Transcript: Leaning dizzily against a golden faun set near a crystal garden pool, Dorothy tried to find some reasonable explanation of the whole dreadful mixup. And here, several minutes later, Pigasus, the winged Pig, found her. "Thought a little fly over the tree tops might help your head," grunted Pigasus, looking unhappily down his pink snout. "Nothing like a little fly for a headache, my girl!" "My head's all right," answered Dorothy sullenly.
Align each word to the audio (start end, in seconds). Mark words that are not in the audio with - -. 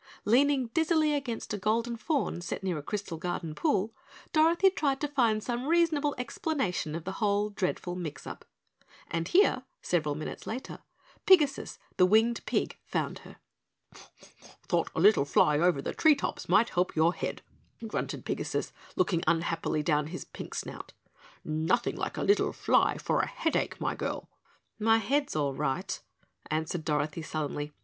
Leaning 0.25 0.65
dizzily 0.69 1.13
against 1.13 1.53
a 1.53 1.59
golden 1.59 1.95
faun 1.95 2.41
set 2.41 2.63
near 2.63 2.75
a 2.75 2.81
crystal 2.81 3.19
garden 3.19 3.53
pool, 3.53 3.93
Dorothy 4.33 4.71
tried 4.71 4.99
to 5.01 5.07
find 5.07 5.43
some 5.43 5.67
reasonable 5.67 6.15
explanation 6.17 6.95
of 6.95 7.03
the 7.03 7.11
whole 7.21 7.51
dreadful 7.51 7.95
mixup. 7.95 8.41
And 9.11 9.27
here, 9.27 9.61
several 9.83 10.15
minutes 10.15 10.47
later, 10.47 10.79
Pigasus, 11.27 11.77
the 11.97 12.07
winged 12.07 12.43
Pig, 12.47 12.79
found 12.83 13.19
her. 13.19 13.35
"Thought 14.67 14.89
a 14.95 14.99
little 14.99 15.23
fly 15.23 15.59
over 15.59 15.83
the 15.83 15.93
tree 15.93 16.15
tops 16.15 16.49
might 16.49 16.69
help 16.69 16.95
your 16.95 17.13
head," 17.13 17.43
grunted 17.85 18.25
Pigasus, 18.25 18.71
looking 18.95 19.21
unhappily 19.27 19.83
down 19.83 20.07
his 20.07 20.25
pink 20.25 20.55
snout. 20.55 20.93
"Nothing 21.45 21.95
like 21.95 22.17
a 22.17 22.23
little 22.23 22.53
fly 22.53 22.97
for 22.97 23.19
a 23.19 23.27
headache, 23.27 23.79
my 23.79 23.93
girl!" 23.93 24.31
"My 24.79 24.97
head's 24.97 25.35
all 25.35 25.53
right," 25.53 26.01
answered 26.49 26.85
Dorothy 26.85 27.21
sullenly. 27.21 27.71